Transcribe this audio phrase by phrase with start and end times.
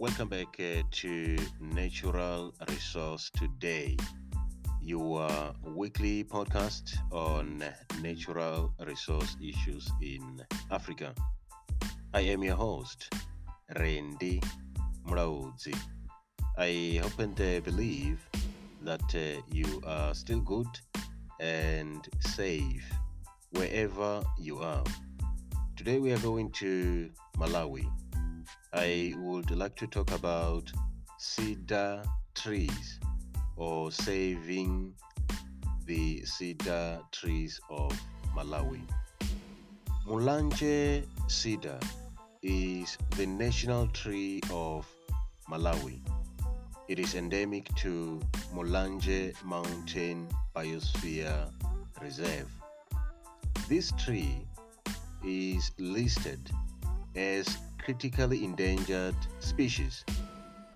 [0.00, 3.98] Welcome back uh, to Natural Resource Today,
[4.80, 5.28] your
[5.76, 7.62] weekly podcast on
[8.00, 10.40] natural resource issues in
[10.70, 11.14] Africa.
[12.14, 13.12] I am your host,
[13.78, 14.40] Randy
[15.06, 15.76] Mrauzi.
[16.56, 18.26] I hope and uh, believe
[18.80, 20.80] that uh, you are still good
[21.40, 22.90] and safe
[23.50, 24.84] wherever you are.
[25.76, 27.86] Today we are going to Malawi.
[28.72, 30.70] I would like to talk about
[31.18, 32.04] cedar
[32.36, 33.00] trees
[33.56, 34.94] or saving
[35.86, 38.00] the cedar trees of
[38.32, 38.82] Malawi.
[40.06, 41.80] Mulanje cedar
[42.44, 44.86] is the national tree of
[45.50, 46.00] Malawi.
[46.86, 48.20] It is endemic to
[48.54, 51.50] Mulanje Mountain Biosphere
[52.00, 52.48] Reserve.
[53.68, 54.46] This tree
[55.24, 56.52] is listed
[57.16, 60.04] as critically endangered species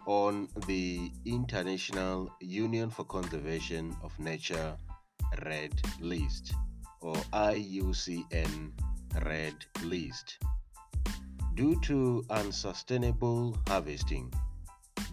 [0.07, 4.77] on the International Union for Conservation of Nature
[5.45, 6.55] Red List
[7.01, 8.73] or IUCN
[9.25, 10.39] Red List.
[11.55, 14.33] Due to unsustainable harvesting,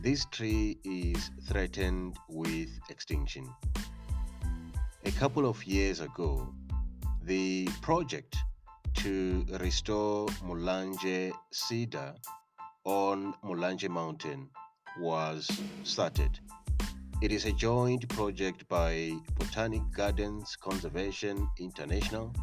[0.01, 3.47] this tree is threatened with extinction.
[5.05, 6.53] A couple of years ago,
[7.23, 8.37] the project
[8.95, 12.15] to restore Mulanje cedar
[12.83, 14.49] on Mulanje Mountain
[14.99, 15.49] was
[15.83, 16.39] started.
[17.21, 22.33] It is a joint project by Botanic Gardens Conservation International,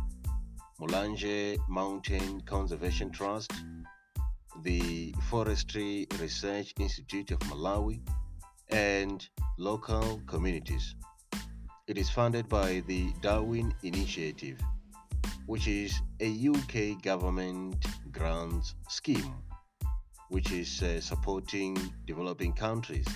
[0.80, 3.52] Mulanje Mountain Conservation Trust,
[4.62, 8.00] the Forestry Research Institute of Malawi,
[8.70, 10.94] and local communities.
[11.86, 14.58] It is funded by the Darwin Initiative
[15.48, 19.34] which is a UK government grant scheme
[20.28, 23.06] which is uh, supporting developing countries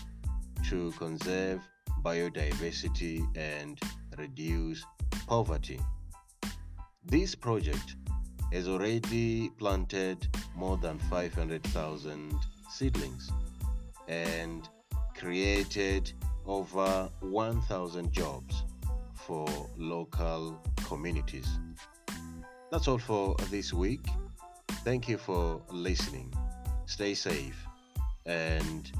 [0.66, 1.60] to conserve
[2.02, 3.78] biodiversity and
[4.16, 4.82] reduce
[5.26, 5.78] poverty.
[7.04, 7.96] This project
[8.50, 10.26] has already planted
[10.56, 12.34] more than 500,000
[12.70, 13.30] seedlings
[14.08, 14.66] and
[15.14, 16.10] created
[16.46, 18.64] over 1,000 jobs
[19.14, 21.58] for local communities.
[22.72, 24.00] That's all for this week.
[24.82, 26.32] Thank you for listening.
[26.86, 27.66] Stay safe
[28.24, 28.90] and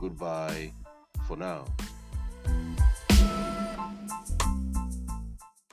[0.00, 0.72] goodbye
[1.28, 1.64] for now.